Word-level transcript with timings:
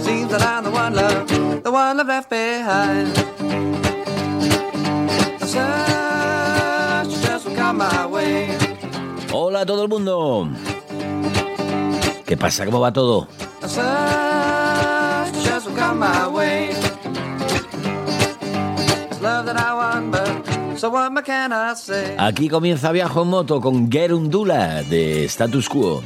Seems 0.00 0.30
that 0.30 0.42
I'm 0.42 0.64
the 0.64 0.70
one 0.70 0.94
love, 0.94 1.26
the 1.62 1.70
one 1.70 1.96
love 1.96 2.06
left 2.08 2.30
behind. 2.30 3.14
The 5.40 5.46
search 5.46 7.22
just 7.22 7.46
will 7.46 7.56
come 7.56 7.78
my 7.78 8.06
way. 8.06 8.48
Hola 9.32 9.60
a 9.60 9.66
todo 9.66 9.82
el 9.82 9.88
mundo. 9.88 10.48
¿Qué 12.26 12.36
pasa? 12.36 12.64
¿Cómo 12.64 12.80
va 12.80 12.92
todo? 12.92 13.28
The 13.60 13.68
search 13.68 15.44
just 15.44 15.66
will 15.66 15.76
come 15.76 16.00
my 16.00 16.26
way. 16.28 16.70
It's 19.10 19.20
love 19.20 19.46
that 19.46 19.56
I 19.56 19.74
want, 19.74 20.10
but 20.12 20.78
so 20.78 20.90
what 20.90 21.12
more 21.12 21.22
can 21.22 21.52
I 21.52 21.74
say? 21.74 22.14
Aquí 22.18 22.48
comienza 22.48 22.92
Viajo 22.92 23.22
en 23.22 23.28
Moto 23.28 23.60
con 23.60 23.90
Gerundula 23.90 24.82
de 24.82 25.24
Status 25.24 25.68
Quo. 25.68 26.02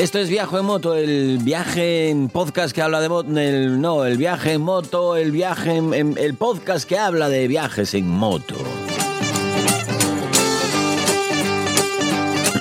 Esto 0.00 0.18
es 0.18 0.30
Viajo 0.30 0.58
en 0.58 0.64
Moto, 0.64 0.94
el 0.94 1.36
viaje 1.42 2.08
en 2.08 2.30
podcast 2.30 2.74
que 2.74 2.80
habla 2.80 3.02
de 3.02 3.10
moto, 3.10 3.28
no, 3.28 4.06
el 4.06 4.16
viaje 4.16 4.54
en 4.54 4.62
moto, 4.62 5.14
el 5.14 5.30
viaje 5.30 5.76
en, 5.76 6.16
el 6.16 6.32
podcast 6.36 6.88
que 6.88 6.98
habla 6.98 7.28
de 7.28 7.46
viajes 7.46 7.92
en 7.92 8.08
moto. 8.08 8.54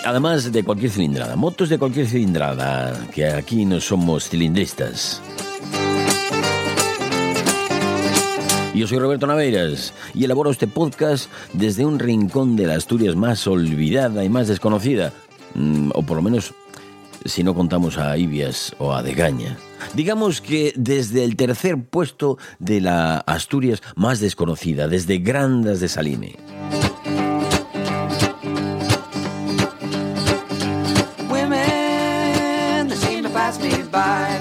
Además 0.04 0.52
de 0.52 0.66
cualquier 0.66 0.92
cilindrada, 0.92 1.38
motos 1.38 1.70
de 1.70 1.80
cualquier 1.80 2.08
cilindrada, 2.08 3.08
que 3.14 3.28
aquí 3.28 3.64
no 3.64 3.80
somos 3.80 4.28
cilindristas. 4.28 5.22
Yo 8.76 8.86
soy 8.86 9.00
Roberto 9.00 9.28
Naveiras 9.28 9.94
y 10.14 10.26
elaboro 10.26 10.52
este 10.52 10.68
podcast 10.68 11.32
desde 11.54 11.86
un 11.86 12.00
rincón 12.00 12.58
de 12.58 12.68
la 12.68 12.76
Asturias 12.76 13.16
más 13.16 13.48
olvidada 13.48 14.26
y 14.26 14.30
más 14.30 14.50
desconocida, 14.50 15.14
Mm, 15.56 15.90
o 15.94 16.04
por 16.04 16.18
lo 16.18 16.24
menos 16.24 16.54
si 17.26 17.44
no 17.44 17.54
contamos 17.54 17.98
a 17.98 18.18
Ibias 18.18 18.76
o 18.80 18.94
a 18.94 19.04
Degaña. 19.04 19.58
Digamos 19.94 20.42
que 20.42 20.74
desde 20.76 21.24
el 21.24 21.36
tercer 21.36 21.84
puesto 21.84 22.38
de 22.60 22.82
la 22.82 23.18
Asturias 23.20 23.82
más 23.96 24.20
desconocida, 24.20 24.88
desde 24.88 25.20
Grandas 25.20 25.80
de 25.80 25.88
by. 33.92 34.40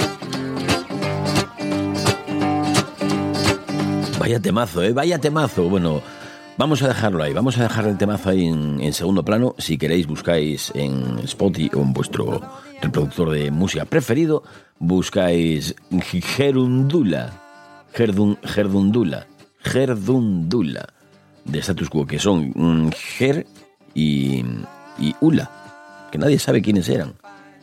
Vaya 4.19 4.41
temazo, 4.41 4.83
¿eh? 4.83 4.93
Vaya 4.93 5.19
temazo. 5.19 5.71
Bueno, 5.71 6.03
vamos 6.59 6.83
a 6.83 6.89
dejarlo 6.89 7.23
ahí. 7.23 7.33
Vamos 7.33 7.57
a 7.57 7.63
dejar 7.63 7.87
el 7.87 7.97
temazo 7.97 8.31
ahí 8.31 8.47
en, 8.47 8.93
segundo 8.93 9.25
plano. 9.25 9.55
Si 9.59 9.79
queréis, 9.79 10.07
buscáis 10.07 10.71
en 10.75 11.19
Spotify 11.21 11.71
o 11.75 11.81
en 11.81 11.93
vuestro 11.95 12.43
reproductor 12.83 13.31
de 13.31 13.51
música 13.51 13.87
preferido, 13.87 14.43
buscáis 14.79 15.75
Gerundula. 16.37 17.33
Gerdun, 17.95 18.39
Gerdundula. 18.43 19.27
Gerdundula. 19.61 20.87
De 21.45 21.61
status 21.61 21.89
quo, 21.89 22.07
que 22.07 22.19
son 22.19 22.93
Ger 22.93 23.47
y, 23.95 24.45
y 24.99 25.15
Ula. 25.21 25.51
Que 26.13 26.19
nadie 26.19 26.39
sabe 26.39 26.61
quiénes 26.61 26.89
eran. 26.89 27.15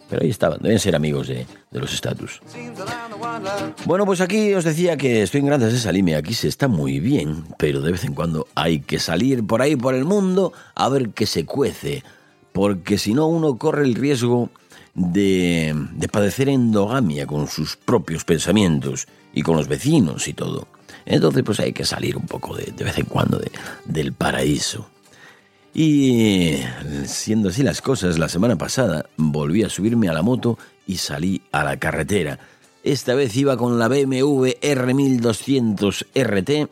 Pero 0.09 0.21
ahí 0.23 0.29
estaban. 0.29 0.59
Deben 0.61 0.79
ser 0.79 0.95
amigos 0.95 1.27
de, 1.27 1.47
de 1.71 1.79
los 1.79 1.91
status. 1.93 2.39
Seems 2.45 2.77
that 2.77 2.87
I'm 2.87 3.09
the 3.11 3.15
one 3.27 3.43
love. 3.43 3.73
Bueno, 3.85 4.05
pues 4.05 4.21
aquí 4.21 4.53
os 4.53 4.63
decía 4.63 4.97
que 4.97 5.23
estoy 5.23 5.39
en 5.41 5.47
Grandes 5.47 5.73
de 5.73 5.79
Salime, 5.79 6.15
aquí 6.15 6.33
se 6.33 6.47
está 6.47 6.67
muy 6.67 6.99
bien, 6.99 7.43
pero 7.57 7.81
de 7.81 7.91
vez 7.91 8.03
en 8.03 8.13
cuando 8.13 8.47
hay 8.55 8.79
que 8.81 8.99
salir 8.99 9.45
por 9.45 9.61
ahí 9.61 9.75
por 9.75 9.95
el 9.95 10.05
mundo 10.05 10.53
a 10.75 10.89
ver 10.89 11.09
qué 11.09 11.25
se 11.25 11.45
cuece, 11.45 12.03
porque 12.53 12.97
si 12.97 13.13
no 13.13 13.27
uno 13.27 13.57
corre 13.57 13.83
el 13.83 13.95
riesgo 13.95 14.49
de, 14.93 15.73
de 15.93 16.07
padecer 16.07 16.49
endogamia 16.49 17.25
con 17.27 17.47
sus 17.47 17.75
propios 17.75 18.23
pensamientos 18.23 19.07
y 19.33 19.41
con 19.41 19.57
los 19.57 19.67
vecinos 19.67 20.27
y 20.27 20.33
todo. 20.33 20.67
Entonces 21.05 21.43
pues 21.43 21.59
hay 21.59 21.73
que 21.73 21.83
salir 21.85 22.15
un 22.15 22.25
poco 22.27 22.55
de, 22.55 22.71
de 22.75 22.83
vez 22.83 22.97
en 22.97 23.05
cuando 23.05 23.37
de- 23.37 23.51
del 23.85 24.13
paraíso. 24.13 24.89
Y 25.77 26.55
siendo 27.03 27.49
así 27.49 27.61
las 27.61 27.81
cosas, 27.81 28.17
la 28.17 28.29
semana 28.29 28.55
pasada 28.55 29.07
volví 29.17 29.61
a 29.61 29.69
subirme 29.69 30.07
a 30.07 30.13
la 30.13 30.21
moto 30.21 30.57
y 30.87 30.95
salí 30.95 31.41
a 31.51 31.65
la 31.65 31.77
carretera. 31.77 32.39
Esta 32.81 33.13
vez 33.13 33.35
iba 33.35 33.57
con 33.57 33.77
la 33.77 33.89
BMW 33.89 34.51
R1200 34.61 36.05
RT 36.15 36.69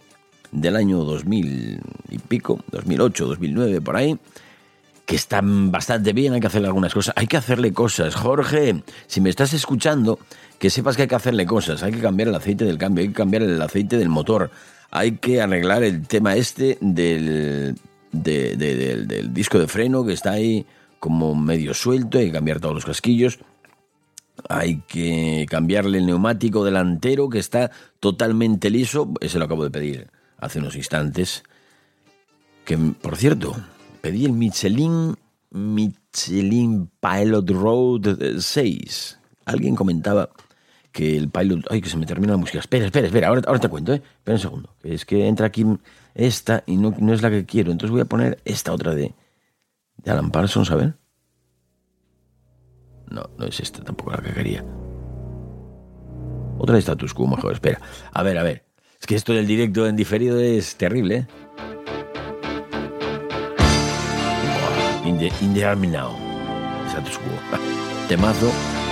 del 0.54 0.76
año 0.78 1.00
2000 1.00 1.82
y 2.12 2.18
pico, 2.20 2.64
2008, 2.72 3.28
2009, 3.28 3.82
por 3.82 3.98
ahí, 3.98 4.18
que 5.06 5.18
están 5.18 5.70
bastante 5.70 6.14
bien, 6.14 6.32
hay 6.32 6.40
que 6.40 6.48
hacerle 6.48 6.68
algunas 6.68 6.94
cosas. 6.94 7.14
Hay 7.18 7.28
que 7.28 7.36
hacerle 7.36 7.74
cosas. 7.74 8.16
Jorge, 8.16 8.84
si 9.08 9.20
me 9.20 9.30
estás 9.30 9.52
escuchando, 9.52 10.18
que 10.60 10.70
sepas 10.70 10.96
que 10.96 11.02
hay 11.02 11.08
que 11.10 11.16
hacerle 11.16 11.46
cosas. 11.46 11.84
Hay 11.84 11.92
que 11.92 12.00
cambiar 12.00 12.30
el 12.30 12.36
aceite 12.36 12.64
del 12.64 12.78
cambio, 12.78 13.02
hay 13.02 13.10
que 13.10 13.16
cambiar 13.16 13.44
el 13.44 13.62
aceite 13.62 13.98
del 13.98 14.08
motor. 14.08 14.50
Hay 14.92 15.18
que 15.18 15.42
arreglar 15.42 15.84
el 15.84 16.08
tema 16.08 16.38
este 16.38 16.78
del, 16.80 17.76
de- 18.14 18.56
de- 18.56 19.06
del, 19.06 19.34
disco 19.34 19.60
de 19.60 19.68
freno 19.68 20.06
que 20.06 20.14
está 20.14 20.32
ahí 20.32 20.66
como 21.00 21.36
medio 21.36 21.74
suelto. 21.74 22.18
Hay 22.18 22.28
que 22.28 22.32
cambiar 22.32 22.60
todos 22.62 22.76
los 22.76 22.86
casquillos. 22.86 23.40
Hay 24.50 24.78
que 24.88 25.46
cambiarle 25.50 25.98
el 26.00 26.06
neumático 26.06 26.64
delantero 26.64 27.30
que 27.30 27.40
está 27.40 27.72
totalmente 28.00 28.70
liso. 28.70 29.12
Ese 29.20 29.38
lo 29.38 29.46
acabo 29.46 29.64
de 29.64 29.70
pedir 29.72 30.08
hace 30.38 30.60
unos 30.60 30.76
instantes. 30.76 31.44
Que, 32.66 32.78
por 32.78 33.18
cierto, 33.18 33.56
pedí 34.02 34.26
el 34.26 34.32
Michelin, 34.34 35.16
Michelin 35.52 36.90
Pilot 37.00 37.50
Road 37.50 38.18
6. 38.40 39.20
Alguien 39.46 39.76
comentaba 39.76 40.30
que 40.92 41.18
el 41.18 41.30
Pilot... 41.30 41.66
Ay, 41.70 41.82
que 41.82 41.90
se 41.90 41.98
me 41.98 42.06
termina 42.06 42.34
la 42.34 42.38
música. 42.38 42.60
Espera, 42.60 42.86
espera, 42.86 43.08
espera. 43.08 43.28
Ahora, 43.28 43.42
ahora 43.48 43.60
te 43.60 43.68
cuento, 43.70 43.94
¿eh? 43.94 44.02
Espera 44.18 44.36
un 44.36 44.42
segundo. 44.42 44.70
Es 44.84 45.06
que 45.06 45.28
entra 45.28 45.48
aquí 45.48 45.66
esta 46.16 46.64
y 46.66 46.78
no, 46.78 46.94
no 47.00 47.14
es 47.14 47.22
la 47.22 47.30
que 47.30 47.46
quiero. 47.46 47.72
Entonces 47.72 47.92
voy 47.92 48.02
a 48.02 48.06
poner 48.06 48.40
esta 48.46 48.74
otra 48.74 48.94
de, 48.96 49.14
de 49.98 50.12
Alan 50.12 50.32
Parsons, 50.32 50.72
a 50.72 50.76
ver. 50.76 50.96
No, 53.10 53.30
no 53.38 53.46
es 53.46 53.60
esta 53.60 53.84
tampoco 53.84 54.12
la 54.12 54.18
que 54.18 54.34
quería. 54.34 54.66
Otra 56.58 56.76
de 56.76 56.80
status 56.80 57.14
quo, 57.14 57.28
mejor. 57.28 57.54
Espera. 57.54 57.80
A 58.12 58.24
ver, 58.24 58.38
a 58.38 58.44
ver. 58.44 58.66
Es 59.00 59.06
que 59.06 59.16
esto 59.16 59.34
del 59.34 59.46
directo 59.46 59.86
en 59.86 59.96
diferido 59.96 60.40
es 60.40 60.76
terrible, 60.78 61.16
¿eh? 61.18 61.28
In 65.06 65.54
the, 65.54 65.66
Army 65.66 65.88
Now. 65.88 66.16
Status 66.88 67.18
quo. 67.18 67.58
Temazo. 68.08 68.83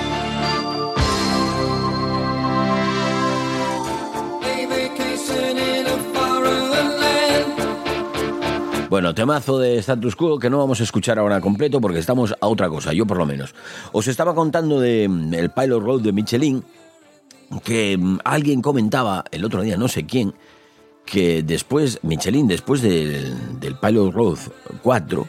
Bueno, 8.92 9.16
temazo 9.16 9.58
de 9.58 9.78
status 9.78 10.18
quo 10.18 10.38
que 10.38 10.50
no 10.50 10.58
vamos 10.58 10.82
a 10.82 10.84
escuchar 10.84 11.18
ahora 11.18 11.40
completo 11.40 11.80
porque 11.80 12.00
estamos 12.00 12.36
a 12.42 12.46
otra 12.48 12.68
cosa, 12.68 12.92
yo 12.92 13.06
por 13.06 13.18
lo 13.18 13.26
menos. 13.26 13.56
Os 13.94 14.06
estaba 14.10 14.36
contando 14.36 14.82
de 14.82 15.08
mm, 15.08 15.32
Pilot 15.56 15.82
Road 15.82 16.02
de 16.02 16.12
Michelin 16.12 16.62
que 17.64 17.98
mm, 17.98 18.20
alguien 18.26 18.62
comentaba 18.62 19.24
el 19.32 19.46
otro 19.46 19.62
día, 19.62 19.78
no 19.78 19.88
sé 19.88 20.06
quién, 20.06 20.34
que 21.06 21.42
después, 21.42 22.00
Michelin, 22.02 22.50
después 22.50 22.82
del, 22.82 23.62
del 23.62 23.76
Pilot 23.80 24.12
Road 24.14 24.38
4, 24.84 25.26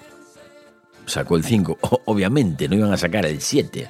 sacó 1.06 1.37
el 1.37 1.44
5, 1.44 1.79
O- 1.82 2.00
obviamente, 2.06 2.69
no 2.69 2.75
iban 2.75 2.93
a 2.93 2.97
sacar 2.97 3.25
el 3.26 3.41
7. 3.41 3.88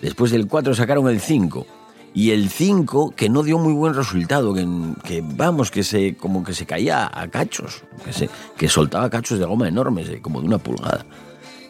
Después 0.00 0.30
del 0.30 0.46
4 0.48 0.74
sacaron 0.74 1.06
el 1.10 1.20
5. 1.20 1.66
Y 2.12 2.32
el 2.32 2.50
5, 2.50 3.14
que 3.16 3.28
no 3.28 3.42
dio 3.42 3.58
muy 3.58 3.72
buen 3.72 3.94
resultado, 3.94 4.52
que, 4.52 5.22
vamos, 5.24 5.70
que 5.70 5.84
se 5.84 6.16
como 6.16 6.42
que 6.42 6.54
se 6.54 6.66
caía 6.66 7.08
a 7.12 7.28
cachos, 7.28 7.82
que, 8.04 8.12
se, 8.12 8.28
que 8.56 8.68
soltaba 8.68 9.08
cachos 9.08 9.38
de 9.38 9.44
goma 9.44 9.68
enormes, 9.68 10.08
eh, 10.08 10.20
como 10.20 10.40
de 10.40 10.48
una 10.48 10.58
pulgada. 10.58 11.06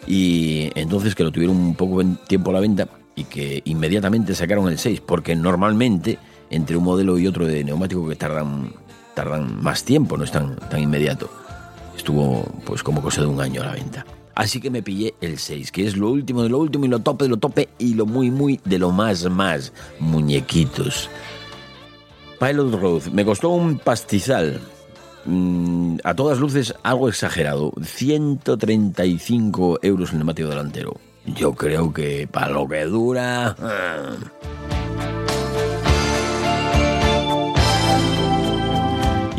Y 0.06 0.70
entonces 0.74 1.14
que 1.14 1.24
lo 1.24 1.30
tuvieron 1.30 1.56
un 1.56 1.74
poco 1.74 2.02
tiempo 2.26 2.50
a 2.50 2.54
la 2.54 2.60
venta 2.60 2.88
y 3.14 3.24
que 3.24 3.60
inmediatamente 3.66 4.34
sacaron 4.34 4.68
el 4.68 4.78
6, 4.78 5.02
porque 5.02 5.36
normalmente 5.36 6.18
entre 6.48 6.76
un 6.76 6.84
modelo 6.84 7.18
y 7.18 7.26
otro 7.26 7.46
de 7.46 7.62
neumático 7.62 8.08
que 8.08 8.16
tardan, 8.16 8.72
tardan 9.14 9.62
más 9.62 9.84
tiempo, 9.84 10.16
no 10.16 10.24
es 10.24 10.30
tan, 10.30 10.56
tan 10.56 10.80
inmediato. 10.80 11.30
Estuvo 11.96 12.44
pues 12.64 12.82
como 12.82 13.02
cosa 13.02 13.20
de 13.20 13.26
un 13.26 13.40
año 13.42 13.60
a 13.62 13.66
la 13.66 13.72
venta. 13.72 14.06
Así 14.34 14.60
que 14.60 14.70
me 14.70 14.82
pillé 14.82 15.14
el 15.20 15.38
6, 15.38 15.72
que 15.72 15.86
es 15.86 15.96
lo 15.96 16.10
último 16.10 16.42
de 16.42 16.48
lo 16.48 16.58
último 16.58 16.84
y 16.84 16.88
lo 16.88 17.00
tope 17.00 17.24
de 17.24 17.30
lo 17.30 17.36
tope 17.36 17.68
y 17.78 17.94
lo 17.94 18.06
muy 18.06 18.30
muy 18.30 18.60
de 18.64 18.78
lo 18.78 18.90
más 18.90 19.28
más 19.28 19.72
muñequitos. 19.98 21.08
Pilot 22.38 22.80
Road 22.80 23.06
me 23.12 23.24
costó 23.24 23.50
un 23.50 23.78
pastizal. 23.78 24.60
Mm, 25.26 25.98
a 26.02 26.14
todas 26.14 26.38
luces 26.38 26.74
algo 26.82 27.08
exagerado. 27.08 27.72
135 27.82 29.80
euros 29.82 30.12
el 30.12 30.18
neumático 30.18 30.48
delantero. 30.48 30.94
Yo 31.26 31.54
creo 31.54 31.92
que 31.92 32.26
para 32.26 32.50
lo 32.50 32.66
que 32.66 32.84
dura... 32.84 33.54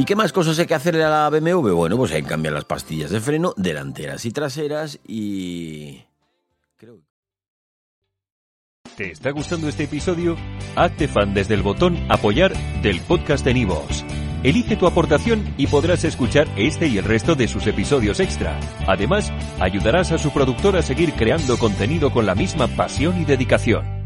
¿Y 0.02 0.04
qué 0.04 0.16
más 0.16 0.34
cosas 0.34 0.58
hay 0.58 0.66
que 0.66 0.74
hacerle 0.74 1.04
a 1.04 1.12
la 1.12 1.30
BMW? 1.30 1.74
Bueno, 1.74 1.96
pues 1.96 2.12
hay 2.12 2.24
que 2.24 2.30
cambiar 2.30 2.56
las 2.56 2.66
pastillas 2.66 3.12
de 3.12 3.20
freno 3.20 3.54
delanteras 3.56 4.26
y 4.26 4.32
traseras 4.32 5.00
y... 5.08 6.02
Creo 6.76 7.02
¿Te 8.98 9.12
está 9.12 9.30
gustando 9.30 9.70
este 9.70 9.84
episodio? 9.84 10.38
Hazte 10.76 11.08
fan 11.08 11.36
desde 11.36 11.54
el 11.54 11.62
botón 11.62 12.04
Apoyar 12.10 12.52
del 12.82 13.00
podcast 13.02 13.46
de 13.46 13.54
Nivos. 13.54 14.04
Elige 14.42 14.76
tu 14.76 14.88
aportación 14.88 15.54
y 15.56 15.68
podrás 15.68 16.04
escuchar 16.04 16.48
este 16.58 16.88
y 16.88 16.98
el 16.98 17.04
resto 17.04 17.36
de 17.36 17.48
sus 17.48 17.68
episodios 17.68 18.20
extra. 18.20 18.60
Además, 18.88 19.32
ayudarás 19.60 20.12
a 20.12 20.18
su 20.18 20.32
productor 20.32 20.78
a 20.78 20.82
seguir 20.82 21.14
creando 21.14 21.60
contenido 21.60 22.12
con 22.12 22.26
la 22.26 22.34
misma 22.34 22.66
pasión 22.70 23.22
y 23.22 23.26
dedicación. 23.26 24.01